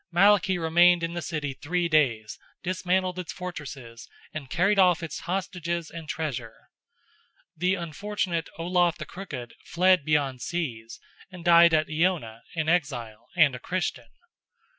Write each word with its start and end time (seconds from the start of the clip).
Malachy 0.11 0.57
remained 0.57 1.03
in 1.03 1.13
the 1.13 1.21
city 1.21 1.53
three 1.53 1.87
days, 1.87 2.39
dismantled 2.63 3.19
its 3.19 3.31
fortresses, 3.31 4.07
and 4.33 4.49
carried 4.49 4.79
off 4.79 5.03
its 5.03 5.19
hostages 5.19 5.91
and 5.91 6.09
treasure. 6.09 6.69
The 7.55 7.75
unfortunate 7.75 8.49
Olaf 8.57 8.97
the 8.97 9.05
Crooked 9.05 9.53
fled 9.63 10.03
beyond 10.03 10.41
seas, 10.41 10.99
and 11.29 11.45
died 11.45 11.75
at 11.75 11.87
Iona, 11.87 12.41
in 12.55 12.67
exile, 12.67 13.29
and 13.35 13.53
a 13.53 13.59
Christian. 13.59 14.09